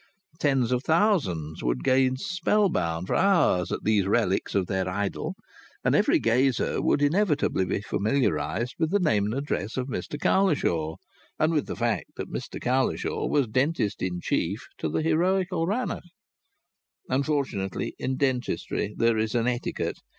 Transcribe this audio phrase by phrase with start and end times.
[0.39, 5.35] Tens of thousands would gaze spellbound for hours at those relics of their idol,
[5.83, 10.95] and every gazer would inevitably be familiarized with the name and address of Mr Cowlishaw,
[11.37, 16.01] and with the fact that Mr Cowlishaw was dentist in chief to the heroical Rannoch.
[17.07, 19.97] Unfortunately, in dentistry there is etiquette.